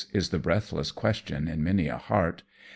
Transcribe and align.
"is 0.13 0.29
the 0.29 0.39
breathless 0.39 0.91
question 0.91 1.47
ia 1.47 1.55
many 1.55 1.87
a 1.87 1.95
heart. 1.95 2.41